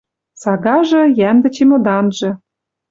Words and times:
Сагажы— 0.41 1.03
йӓмдӹ 1.19 1.49
чемоданжы. 1.55 2.29